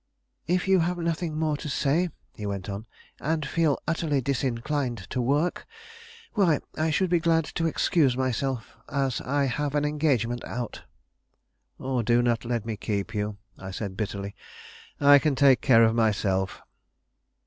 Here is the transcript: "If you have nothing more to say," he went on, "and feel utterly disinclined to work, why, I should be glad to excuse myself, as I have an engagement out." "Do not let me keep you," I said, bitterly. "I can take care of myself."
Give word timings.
"If 0.47 0.67
you 0.67 0.79
have 0.79 0.97
nothing 0.97 1.37
more 1.37 1.55
to 1.57 1.69
say," 1.69 2.09
he 2.33 2.47
went 2.47 2.67
on, 2.69 2.87
"and 3.19 3.45
feel 3.45 3.77
utterly 3.87 4.19
disinclined 4.19 4.97
to 5.11 5.21
work, 5.21 5.67
why, 6.33 6.61
I 6.75 6.89
should 6.89 7.11
be 7.11 7.19
glad 7.19 7.45
to 7.53 7.67
excuse 7.67 8.17
myself, 8.17 8.75
as 8.89 9.21
I 9.21 9.45
have 9.45 9.75
an 9.75 9.85
engagement 9.85 10.43
out." 10.43 10.81
"Do 11.79 12.23
not 12.23 12.45
let 12.45 12.65
me 12.65 12.77
keep 12.77 13.13
you," 13.13 13.37
I 13.59 13.69
said, 13.69 13.95
bitterly. 13.95 14.33
"I 14.99 15.19
can 15.19 15.35
take 15.35 15.61
care 15.61 15.83
of 15.83 15.93
myself." 15.93 16.63